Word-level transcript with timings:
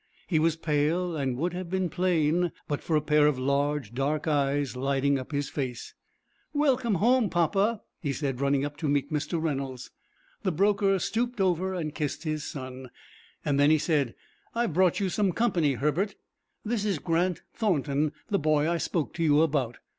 He 0.25 0.39
was 0.39 0.55
pale, 0.55 1.15
and 1.15 1.37
would 1.37 1.53
have 1.53 1.69
been 1.69 1.87
plain, 1.87 2.51
but 2.67 2.81
for 2.81 2.95
a 2.95 3.01
pair 3.03 3.27
of 3.27 3.37
large, 3.37 3.93
dark 3.93 4.27
eyes, 4.27 4.75
lighting 4.75 5.19
up 5.19 5.31
his 5.31 5.47
face. 5.47 5.93
"Welcome 6.53 6.95
home, 6.95 7.29
papa," 7.29 7.83
he 8.01 8.11
said, 8.11 8.41
running 8.41 8.65
up 8.65 8.77
to 8.77 8.89
meet 8.89 9.13
Mr. 9.13 9.39
Reynolds. 9.39 9.91
The 10.41 10.51
broker 10.51 10.97
stooped 10.97 11.39
over 11.39 11.75
and 11.75 11.93
kissed 11.93 12.23
his 12.23 12.43
son. 12.43 12.89
Then 13.45 13.69
he 13.69 13.77
said: 13.77 14.15
"I 14.55 14.61
have 14.61 14.73
brought 14.73 14.99
you 14.99 15.07
some 15.07 15.33
company, 15.33 15.73
Herbert. 15.73 16.15
This 16.65 16.83
is 16.83 16.97
Grant 16.97 17.43
Thornton, 17.53 18.11
the 18.27 18.39
boy 18.39 18.67
I 18.67 18.77
spoke 18.79 19.13
to 19.13 19.23
you 19.23 19.43
about." 19.43 19.77